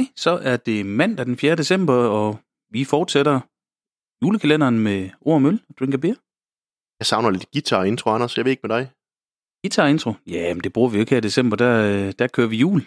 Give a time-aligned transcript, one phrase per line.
[0.00, 1.56] Hej, så er det mandag den 4.
[1.56, 2.38] december, og
[2.70, 3.40] vi fortsætter
[4.24, 6.14] julekalenderen med ord og møl og drink a beer.
[7.00, 8.36] Jeg savner lidt guitar-intro, Anders.
[8.36, 8.90] Jeg ved ikke med dig.
[9.64, 10.12] Guitar-intro.
[10.26, 11.74] Ja, men det bruger vi jo ikke her i december, der,
[12.06, 12.82] øh, der kører vi jul.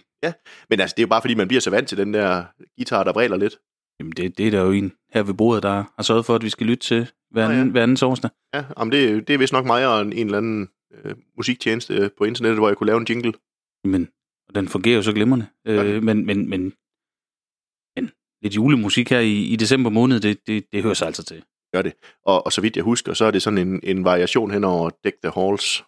[0.70, 2.44] Men altså, det er jo bare fordi, man bliver så vant til den der
[2.78, 3.60] guitar, der bræler lidt.
[4.00, 6.44] Jamen, det, det er der jo en her ved bordet, der har sørget for, at
[6.44, 7.72] vi skal lytte til hver anden, ja.
[7.72, 8.30] hver anden torsdag.
[8.54, 12.12] Ja, jamen det, det er vist nok mig og en, en eller anden øh, musiktjeneste
[12.18, 13.34] på internettet, hvor jeg kunne lave en jingle.
[13.84, 14.10] Men
[14.48, 15.46] og den fungerer jo så glimrende.
[15.66, 16.74] Gør Øh, men, men, men
[18.44, 21.44] lidt julemusik her i, i december måned, det, det, det hører sig altså til.
[21.74, 21.94] Gør det.
[22.26, 24.90] Og, og så vidt jeg husker, så er det sådan en, en variation hen over
[25.04, 25.84] Deck the Halls.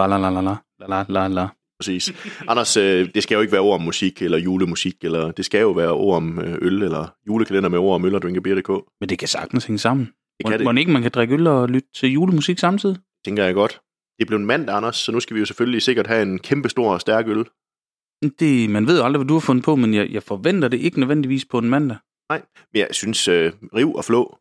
[0.00, 1.48] La la la la la la la la.
[1.80, 2.12] Præcis.
[2.48, 5.60] Anders, øh, det skal jo ikke være ord om musik eller julemusik, eller det skal
[5.60, 8.70] jo være ord om øh, øl, eller julekalender med ord om øl og drinkabeer.dk.
[9.00, 10.06] Men det kan sagtens hænge sammen.
[10.38, 12.96] Det kan det, Må ikke man kan drikke øl og lytte til julemusik samtidig?
[13.24, 13.80] tænker jeg godt.
[14.18, 16.68] Det er blevet mandag, Anders, så nu skal vi jo selvfølgelig sikkert have en kæmpe
[16.68, 17.44] stor og stærk øl.
[18.38, 20.80] Det, man ved jo aldrig, hvad du har fundet på, men jeg, jeg forventer det
[20.80, 21.96] ikke nødvendigvis på en mandag.
[22.72, 24.38] Men jeg synes, øh, riv og flå.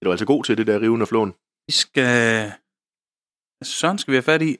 [0.00, 1.32] Er du altså god til det der riven og flåen?
[1.66, 2.52] Vi skal...
[3.62, 4.56] Søren skal vi have fat i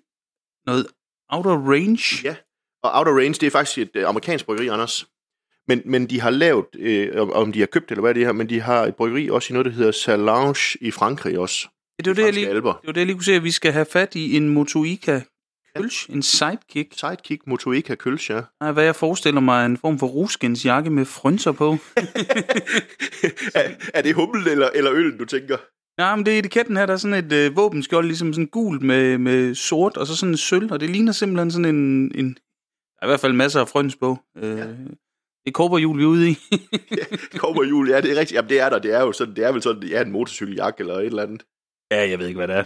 [0.67, 0.87] noget
[1.29, 2.21] outer range.
[2.29, 2.37] Ja.
[2.83, 5.07] Og Outer Range, det er faktisk et øh, amerikansk bryggeri, Anders.
[5.69, 8.49] Men, men de har lavet, øh, om- de har købt eller hvad det er, men
[8.49, 11.69] de har et bryggeri også i noget, der hedder Salange i Frankrig også.
[11.99, 13.73] det, var det, jeg lige, det var det, jeg lige kunne se, at vi skal
[13.73, 15.23] have fat i en Motuica
[15.77, 16.99] Kølsch, en sidekick.
[16.99, 18.41] Sidekick Motueka Kølsch, ja.
[18.61, 21.71] Nej, hvad jeg forestiller mig, en form for ruskens jakke med frynser på.
[23.55, 25.57] er, er det humlen eller, eller øllen, du tænker?
[26.01, 28.83] Nej, men det er etiketten her, der er sådan et øh, våbenskjold, ligesom sådan gult
[28.83, 32.13] med, med sort, og så sådan en sølv, og det ligner simpelthen sådan en...
[32.15, 34.19] en der er i hvert fald masser af fryns på.
[34.37, 34.67] Øh, Ja.
[35.45, 36.37] Det er kobberhjul, vi er ude i.
[37.43, 38.33] Kommer jul, ja, det er rigtigt.
[38.37, 38.79] Jamen, det er der.
[38.79, 41.43] Det er jo sådan, det er vel sådan, ja, en motorcykeljakke eller et eller andet.
[41.95, 42.65] Ja, jeg ved ikke, hvad det er.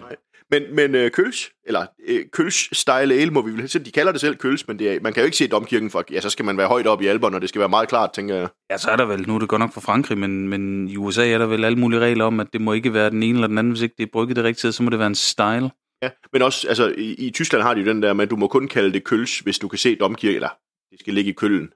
[0.50, 4.12] Men, men øh, Kølsch, eller øh, Kølsch Style Ale, må vi vel sige, de kalder
[4.12, 6.30] det selv Kølsch, men det er, man kan jo ikke se domkirken for, ja, så
[6.30, 8.48] skal man være højt op i alberne, og det skal være meget klart, tænker jeg.
[8.70, 10.96] Ja, så er der vel, nu er det godt nok fra Frankrig, men, men i
[10.96, 13.34] USA er der vel alle mulige regler om, at det må ikke være den ene
[13.34, 15.14] eller den anden, hvis ikke det er brygget det rigtige, så må det være en
[15.14, 15.70] style.
[16.02, 18.48] Ja, men også, altså, i, i Tyskland har de jo den der at du må
[18.48, 20.48] kun kalde det Kølsch, hvis du kan se domkirke, eller
[20.90, 21.68] det skal ligge i Køln.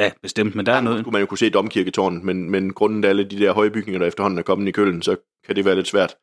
[0.00, 1.00] Ja, bestemt, men der er noget.
[1.00, 3.98] skulle man jo kunne se domkirketårnet, men, men grunden af alle de der høje bygninger,
[3.98, 6.14] der efterhånden er kommet i Køln, så kan det være lidt svært.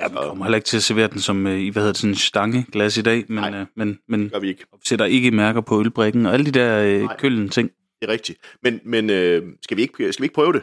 [0.00, 2.00] Ja, vi kommer heller ikke til at servere den som øh, i, hvad hedder det,
[2.00, 3.60] sådan en stangeglas i dag, men, Nej.
[3.60, 4.64] øh, men, men gør vi ikke.
[4.84, 7.70] sætter ikke mærker på ølbrikken og alle de der øh, køllen ting.
[8.00, 8.38] Det er rigtigt.
[8.62, 10.62] Men, men øh, skal, vi ikke, skal vi ikke prøve det?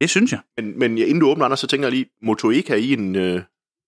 [0.00, 0.40] Det synes jeg.
[0.56, 3.42] Men, men ja, inden du åbner, Anders, så tænker jeg lige, Motoeka i en, øh,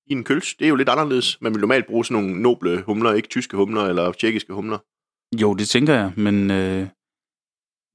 [0.06, 1.40] i en køls, det er jo lidt anderledes.
[1.40, 4.78] Man vil normalt bruge sådan nogle noble humler, ikke tyske humler eller tjekkiske humler.
[5.40, 6.88] Jo, det tænker jeg, men øh,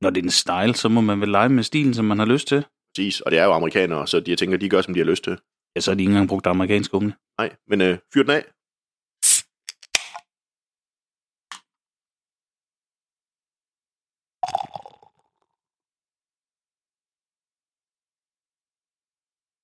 [0.02, 2.26] når det er en style, så må man vel lege med stilen, som man har
[2.26, 2.66] lyst til.
[2.96, 5.06] Præcis, og det er jo amerikanere, så de, jeg tænker, de gør, som de har
[5.06, 5.38] lyst til.
[5.76, 7.14] Ja, så har de ikke engang brugt amerikansk humle.
[7.38, 8.44] Nej, men øh, fyr den af.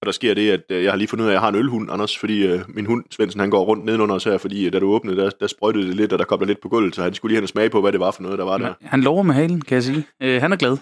[0.01, 1.49] Og der sker det, at øh, jeg har lige fundet ud af, at jeg har
[1.49, 4.65] en ølhund, Anders, fordi øh, min hund, Svendsen, han går rundt nedenunder os her, fordi
[4.65, 6.69] øh, da du åbnede, der, der sprøjtede det lidt, og der kom der lidt på
[6.69, 8.45] gulvet, så han skulle lige hen og smage på, hvad det var for noget, der
[8.45, 8.73] var der.
[8.81, 10.07] Han lover med halen, kan jeg sige.
[10.21, 10.77] Øh, han er glad.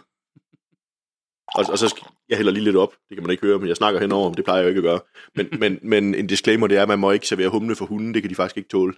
[1.55, 2.93] Og, og så jeg hælder lige lidt op.
[3.09, 4.33] Det kan man ikke høre, men jeg snakker henover.
[4.33, 4.99] Det plejer jeg jo ikke at gøre.
[5.35, 8.13] Men, men, men en disclaimer, det er, at man må ikke servere humle for hunden.
[8.13, 8.93] Det kan de faktisk ikke tåle.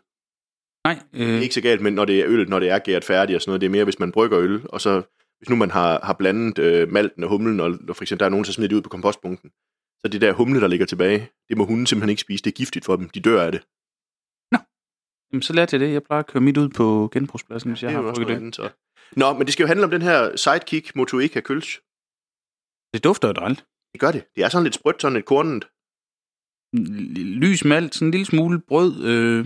[0.85, 2.79] Nej, Det er øh, ikke så galt, men når det er øl, når det er
[2.79, 3.61] gæret færdigt og sådan noget.
[3.61, 5.01] Det er mere, hvis man brygger øl, og så
[5.39, 8.25] hvis nu man har, har blandet øh, malten og humlen, og, og for eksempel der
[8.25, 9.49] er nogen, der smider det ud på kompostbunken,
[10.05, 12.43] så det der humle, der ligger tilbage, det må hunden simpelthen ikke spise.
[12.43, 13.09] Det er giftigt for dem.
[13.09, 13.61] De dør af det.
[15.31, 15.93] jamen, så lærte jeg det.
[15.93, 18.35] Jeg plejer at køre mit ud på genbrugspladsen, hvis jeg har brygget det.
[18.35, 18.69] andet, så.
[19.11, 21.79] Nå, men det skal jo handle om den her sidekick Motueka Kølsch.
[22.93, 23.65] Det dufter jo dejligt.
[23.93, 24.23] Det gør det.
[24.35, 25.63] Det er sådan lidt sprødt, sådan lidt kornet.
[27.43, 28.91] Lys malt, sådan en lille smule brød.
[29.11, 29.45] Øh,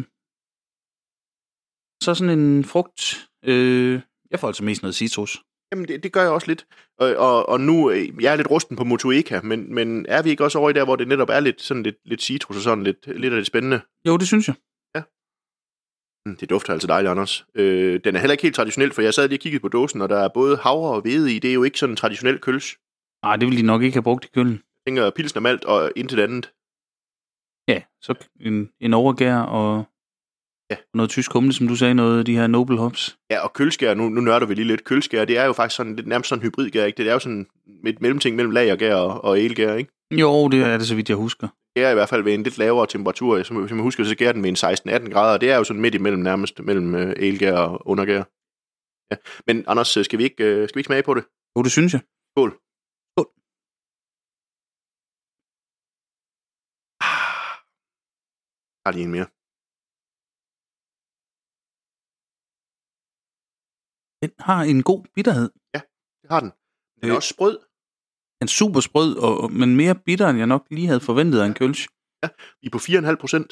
[2.03, 3.29] så sådan en frugt.
[3.51, 4.01] Øh,
[4.31, 5.44] jeg får altså mest noget citrus.
[5.72, 6.67] Jamen, det, det gør jeg også lidt.
[7.00, 10.29] Og, og, og nu, øh, jeg er lidt rusten på Motueka, men, men er vi
[10.29, 12.61] ikke også over i der, hvor det netop er lidt, sådan lidt, lidt citrus og
[12.61, 13.81] sådan lidt, lidt af det spændende?
[14.08, 14.55] Jo, det synes jeg.
[16.25, 17.46] Mm, Det dufter altså dejligt, Anders.
[17.55, 20.02] Øh, den er heller ikke helt traditionel, for jeg sad lige og kiggede på dåsen,
[20.02, 21.40] og der er både havre og hvede i.
[21.40, 22.67] Det er jo ikke sådan en traditionel køls.
[23.25, 24.53] Nej, det ville de nok ikke have brugt i køllen.
[24.53, 26.51] Jeg tænker pilsner malt og intet andet.
[27.67, 29.83] Ja, så en, en overgær og
[30.72, 30.75] Ja.
[30.93, 33.17] noget tysk humle, som du sagde, noget af de her Noble Hops.
[33.31, 34.83] Ja, og kølskær, nu, nu nørder vi lige lidt.
[34.83, 36.97] Kølskær, det er jo faktisk sådan, lidt nærmest sådan en hybridgær, ikke?
[36.97, 37.47] Det er jo sådan
[37.85, 39.91] et mellemting mellem lagergær og, og elgær, ikke?
[40.11, 41.47] Jo, det er det, så vidt jeg husker.
[41.75, 43.43] Det er i hvert fald ved en lidt lavere temperatur.
[43.43, 44.55] Som, som jeg husker, så gærer den ved en
[45.05, 45.37] 16-18 grader.
[45.37, 48.23] Det er jo sådan midt imellem nærmest, mellem øh, elgær og undergær.
[49.11, 49.16] Ja.
[49.47, 51.23] Men Anders, øh, skal vi, ikke, øh, skal vi ikke smage på det?
[51.57, 52.01] Jo, det synes jeg.
[52.33, 52.57] Skål.
[58.85, 59.28] Har lige en mere.
[64.23, 65.49] Den har en god bitterhed.
[66.22, 66.52] Det har den.
[67.02, 67.16] Den er Øh.
[67.16, 67.55] også sprød.
[68.40, 71.40] Den er super sprød, og, og- men mere bitter, end jeg nok lige havde forventet
[71.41, 71.84] af en kølsch.
[72.61, 73.49] Vi er på 4,5 procent.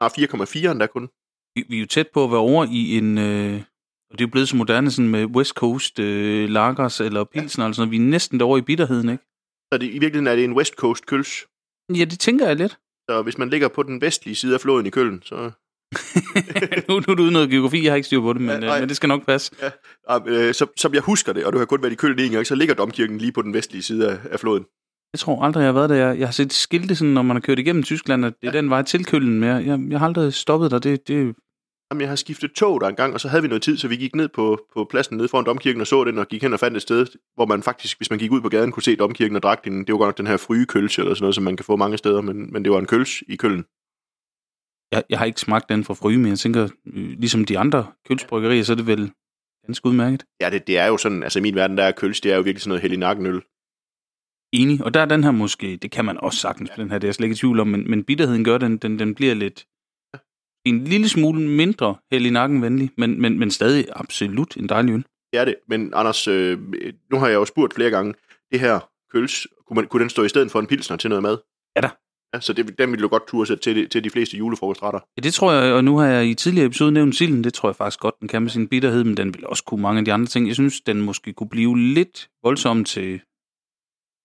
[0.00, 1.04] Nej, 4,4 endda kun.
[1.54, 3.18] Vi, vi er jo tæt på at være over i en...
[3.18, 3.56] Øh,
[4.10, 7.64] og det er jo blevet så moderne sådan med West Coast øh, lagers eller pilsner,
[7.72, 7.90] sådan noget.
[7.90, 9.24] Vi er næsten derovre i bitterheden, ikke?
[9.72, 11.32] Så det, i virkeligheden er det en West Coast køls.
[11.98, 12.74] Ja, det tænker jeg lidt.
[13.10, 15.36] Så hvis man ligger på den vestlige side af floden i Køln, så...
[16.88, 18.66] nu, nu er du ude noget geografi, jeg har ikke styr på det, men, Ja,
[18.66, 19.52] ja, øh, men det skal nok passe.
[20.26, 22.46] Øh, så, som jeg husker det, og du har kun været i Køln en gang,
[22.46, 24.64] så ligger domkirken lige på den vestlige side af, af floden.
[25.12, 25.96] Jeg tror aldrig, jeg har været der.
[25.96, 28.52] Jeg, jeg har set skilte, sådan, når man har kørt igennem Tyskland, at det er
[28.52, 30.78] den vej til Køllen, men jeg, jeg, jeg har aldrig stoppet der.
[30.78, 31.34] Det, det,
[31.92, 33.88] Jamen, jeg har skiftet tog der en gang, og så havde vi noget tid, så
[33.88, 36.52] vi gik ned på, på pladsen nede foran domkirken og så den, og gik hen
[36.52, 38.96] og fandt et sted, hvor man faktisk, hvis man gik ud på gaden, kunne se
[38.96, 39.78] domkirken og drak den.
[39.78, 41.76] Det var godt nok den her fryge kølsch eller sådan noget, som man kan få
[41.76, 43.64] mange steder, men, men det var en kølsch i Køln.
[44.92, 47.86] jeg, jeg har ikke smagt den fra Fryge, men jeg tænker, øh, ligesom de andre
[48.08, 49.12] kølsbryggerier, så er det vel
[49.66, 50.24] ganske udmærket.
[50.40, 52.36] Ja, det, det er jo sådan, altså i min verden, der er kølsch, det er
[52.36, 53.42] jo virkelig sådan noget held i nakken øl.
[54.52, 54.84] Enig.
[54.84, 57.08] Og der er den her måske, det kan man også sagtens, den her, det er
[57.08, 59.66] jeg slet ikke i tvivl om, men, men bitterheden gør, den, den, den bliver lidt
[60.64, 64.92] en lille smule mindre held i nakken venlig, men, men, men stadig absolut en dejlig
[64.92, 65.04] øl.
[65.32, 66.58] Det er det, men Anders, øh,
[67.10, 68.14] nu har jeg jo spurgt flere gange,
[68.52, 71.22] det her kølsch, kunne, man, kunne den stå i stedet for en pilsner til noget
[71.22, 71.38] mad?
[71.76, 71.90] Ja da.
[72.34, 75.00] Ja, så det, den ville du godt turde sætte til, til de fleste julefrokostretter.
[75.16, 77.68] Ja, det tror jeg, og nu har jeg i tidligere episode nævnt silden, det tror
[77.68, 80.04] jeg faktisk godt, den kan med sin bitterhed, men den vil også kunne mange af
[80.04, 80.46] de andre ting.
[80.46, 83.20] Jeg synes, den måske kunne blive lidt voldsom til,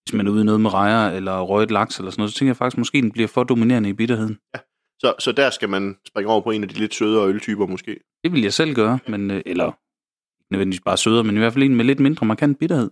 [0.04, 2.38] hvis man er ude i noget med rejer eller røget laks eller sådan noget, så
[2.40, 4.38] tænker jeg faktisk, måske den bliver for dominerende i bitterheden.
[5.00, 8.00] Så, så der skal man springe over på en af de lidt sødere øltyper måske.
[8.24, 9.72] Det vil jeg selv gøre, men, øh, eller
[10.54, 12.92] nødvendigvis bare sødere, men i hvert fald en med lidt mindre markant bitterhed.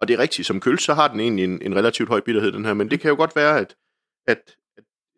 [0.00, 2.52] Og det er rigtigt, som køl, så har den egentlig en, en relativt høj bitterhed,
[2.52, 2.74] den her.
[2.74, 3.76] Men det kan jo godt være, at,
[4.26, 4.56] at,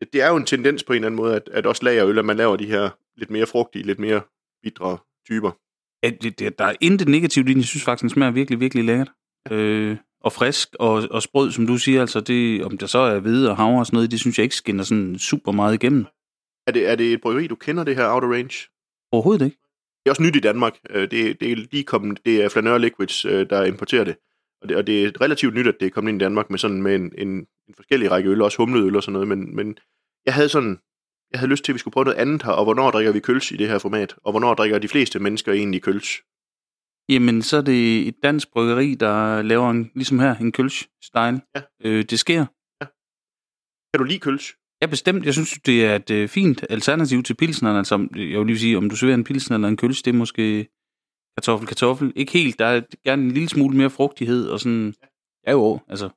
[0.01, 2.07] at det er jo en tendens på en eller anden måde, at, at også lager
[2.07, 4.21] øl, at man laver de her lidt mere frugtige, lidt mere
[4.63, 5.51] bitre typer.
[6.03, 7.61] Ja, det, det, der er intet negativt i den.
[7.61, 9.11] Jeg synes faktisk, den smager virkelig, virkelig lækkert.
[9.51, 12.01] Øh, og frisk og, og sprød, som du siger.
[12.01, 14.45] Altså det, om der så er hvide og havre og sådan noget, det synes jeg
[14.45, 16.07] ikke skinner sådan super meget igennem.
[16.67, 18.55] Er det, er det et bryggeri, du kender det her Outer Range?
[19.13, 19.57] Overhovedet ikke.
[20.05, 20.73] Det er også nyt i Danmark.
[20.91, 24.17] Øh, Det, det er lige kommet, det er Flaneur Liquids, øh, der importerer det.
[24.63, 24.77] Og, det.
[24.77, 26.95] og det er relativt nyt, at det er kommet ind i Danmark med sådan med
[26.95, 27.29] en, en,
[27.69, 29.29] en forskellig række øl, også humleøl og sådan noget.
[29.29, 29.77] Men, men
[30.27, 30.79] jeg havde sådan,
[31.33, 33.21] jeg havde lyst til, at vi skulle prøve noget andet her, og hvornår drikker vi
[33.21, 34.15] køls i det her format?
[34.25, 36.09] Og hvornår drikker de fleste mennesker egentlig køls?
[37.09, 41.53] Jamen, så er det et dansk bryggeri, der laver en, ligesom her, en kølsch-style.
[41.55, 41.63] Ja.
[41.85, 42.47] Øh, det sker.
[43.95, 44.55] Kan du lide køls?
[44.83, 45.25] Ja, bestemt.
[45.27, 47.77] Jeg synes, det er et øh, fint alternativ til pilsneren.
[47.77, 50.19] Altså, jeg vil lige sige, om du serverer en pilsner eller en kølsch, det er
[50.19, 50.69] måske
[51.37, 52.13] kartoffel, kartoffel.
[52.17, 52.59] Ikke helt.
[52.59, 54.95] Der er gerne en lille smule mere frugtighed, og sådan,
[55.47, 56.09] ja jo, altså,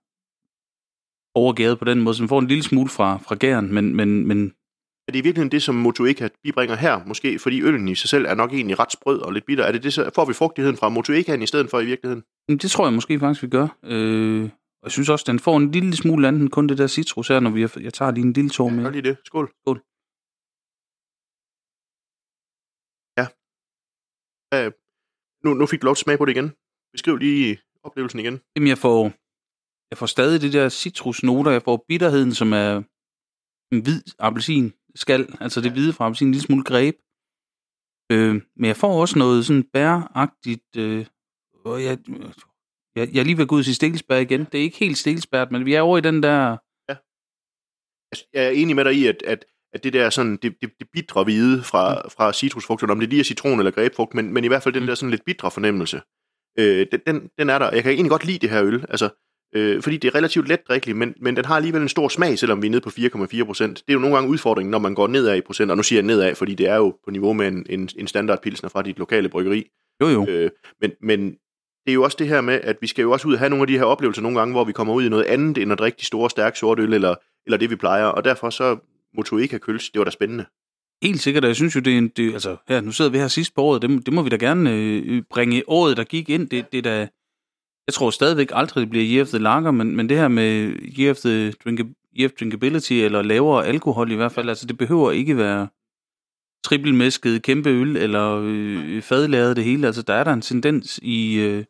[1.36, 4.28] overgæret på den måde, så man får en lille smule fra, fra gæren, men, men,
[4.28, 4.54] men
[5.08, 7.40] Er det i virkeligheden det, som Motueka bibringer her, måske?
[7.40, 9.64] Fordi øllen i sig selv er nok egentlig ret sprød og lidt bitter.
[9.64, 12.24] Er det det, så får vi frugtigheden fra Motuekaen i stedet for i virkeligheden?
[12.50, 13.68] Jamen, Det tror jeg måske faktisk, vi gør.
[13.84, 14.44] Øh,
[14.82, 17.28] og jeg synes også, den får en lille smule andet end kun det der citrus
[17.28, 18.76] her, når vi er, jeg tager lige en lille tår Ja.
[18.76, 18.84] med.
[18.84, 19.18] Gør lige det.
[19.26, 19.48] Skål.
[19.62, 19.78] Skål.
[23.20, 23.26] Ja.
[24.58, 24.72] Øh,
[25.44, 26.50] nu, nu fik du lov til at smage på det igen.
[26.94, 28.40] Beskriv lige oplevelsen igen.
[28.56, 29.02] Jamen, jeg får,
[29.92, 31.52] jeg får stadig det der citrusnoter.
[31.52, 32.72] Jeg får bitterheden, som er
[33.74, 36.96] en hvid appelsin skal, altså det hvide fra appelsin, en lille smule greb.
[38.12, 41.06] Øh, men jeg får også noget sådan bæragtigt, øh,
[41.66, 41.98] og jeg,
[42.96, 44.44] jeg, jeg er lige ved at gå ud sige stikkelsbær igen.
[44.52, 46.58] Det er ikke helt stikkelsbært, men vi er over i den der,
[48.12, 50.70] Altså, Jeg er enig med dig i, at, at, at det der sådan, det, det,
[50.80, 54.44] det bitre hvide fra, fra citrusfrugterne, om det lige er citron eller grebfrugt, men, men
[54.44, 54.88] i hvert fald den Mm.
[54.88, 56.02] der sådan lidt bitre fornemmelse,
[56.60, 57.72] øh, den, den, den er der.
[57.72, 59.10] Jeg kan egentlig godt lide det her øl, altså,
[59.58, 62.40] øh, fordi det er relativt let drikkeligt, men, men den har alligevel en stor smag,
[62.40, 63.78] selvom vi er nede på 4,4 procent.
[63.78, 65.98] Det er jo nogle gange udfordringen, når man går nedad i procent, og nu siger
[66.00, 68.98] jeg nedad, fordi det er jo på niveau med en, en, en standardpilsner fra dit
[69.00, 69.64] lokale bryggeri.
[70.02, 70.50] jo jo, Øh,
[70.82, 71.30] men, men
[71.86, 73.50] det er jo også det her med, at vi skal jo også ud og have
[73.50, 75.72] nogle af de her oplevelser nogle gange, hvor vi kommer ud i noget andet end
[75.72, 78.78] at drikke de store, stærke sorte øl, eller, eller det vi plejer, og derfor så
[79.18, 80.46] Motueka køls, det var da spændende.
[81.04, 83.18] Helt sikkert, og jeg synes jo, det er, en, det, altså, her, nu sidder vi
[83.18, 86.04] her sidst på året, det, må- det må vi da gerne øh, bringe året, der
[86.04, 87.08] gik ind, det, det er da,
[87.88, 90.74] jeg tror stadigvæk aldrig, det bliver Year of the Lager, men, men det her med
[91.00, 91.80] Year of the drink,
[92.20, 95.68] year of Drinkability, eller lavere alkohol i hvert fald, altså det behøver ikke være
[96.64, 101.40] trippelmæsket kæmpe øl, eller øh, fadlaget det hele, altså der er der en tendens i,
[101.40, 101.64] øh,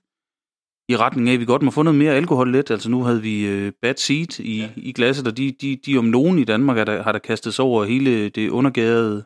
[0.89, 3.21] i retning af, at vi godt må få noget mere alkohol let, altså nu havde
[3.21, 4.69] vi øh, Bad Seed i, ja.
[4.75, 7.53] i glasset, og de, de, de om nogen i Danmark er der, har der kastet
[7.53, 9.25] sig over hele det undergærede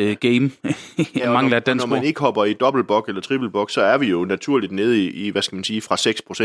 [0.00, 0.50] øh, game.
[1.14, 4.06] jeg og mangler når, når man ikke hopper i dobbeltbok eller trippelbok, så er vi
[4.06, 5.96] jo naturligt nede i, i hvad skal man sige, fra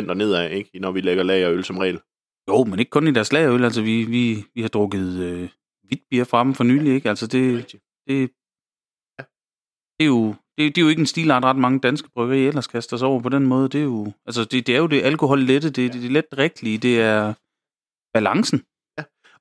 [0.06, 0.80] 6% og nedad, ikke?
[0.80, 2.00] når vi lægger lagerøl som regel.
[2.50, 5.50] Jo, men ikke kun i deres lagerøl, altså vi, vi, vi har drukket øh,
[5.84, 7.10] hvidt bier fra dem for nylig, ikke?
[7.10, 7.72] Altså det,
[8.08, 8.32] det,
[10.00, 12.68] Det er jo, det, det er jo ikke en stilart, ret mange danske bryggerier ellers
[12.68, 13.70] kaster sig over på den måde.
[13.70, 16.78] Det er jo, altså det, det er jo det alkohollette, det, det, det let drikkelige,
[16.78, 17.34] det er
[18.14, 18.64] balancen.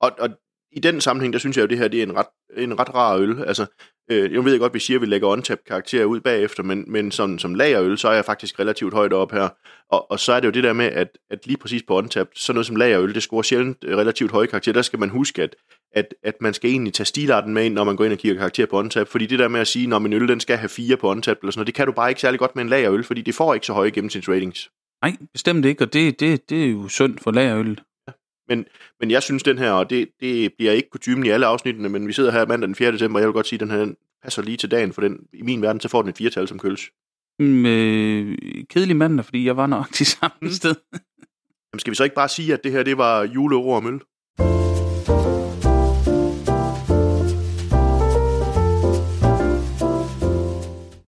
[0.01, 0.29] Og, og
[0.73, 2.95] i den sammenhæng, der synes jeg jo, det her det er en ret, en ret
[2.95, 3.45] rar øl.
[3.45, 3.67] Altså,
[4.11, 6.63] øh, jeg ved jeg godt, at vi siger, at vi lægger untapped karakterer ud bagefter,
[6.63, 9.49] men, men som, som lagerøl, så er jeg faktisk relativt højt op her.
[9.91, 12.33] Og, og så er det jo det der med, at, at lige præcis på untapped,
[12.37, 14.73] så noget som lagerøl, det scorer sjældent øh, relativt høje karakterer.
[14.73, 15.57] Der skal man huske, at,
[15.93, 18.39] at, at man skal egentlig tage stilarten med ind, når man går ind og kigger
[18.39, 19.11] karakter på untapped.
[19.11, 21.43] Fordi det der med at sige, når min øl den skal have fire på untapped,
[21.43, 23.35] eller sådan noget, det kan du bare ikke særlig godt med en lagerøl, fordi det
[23.35, 24.71] får ikke så høje gennemsnitsratings.
[25.03, 27.79] Nej, bestemt ikke, og det, det, det er jo synd for lagerøl.
[28.49, 28.65] Men,
[29.01, 32.09] men jeg synes, den her, og det, det bliver ikke kutumen i alle afsnittene, men
[32.09, 32.93] vi sidder her mandag den 4.
[32.93, 35.01] december, og jeg vil godt sige, at den her den passer lige til dagen, for
[35.01, 36.91] den, i min verden, så får den et firetal som køls.
[37.39, 40.75] Med kedelig mandag, fordi jeg var nok til samme sted.
[41.73, 44.01] Jamen, skal vi så ikke bare sige, at det her, det var juleord om øl?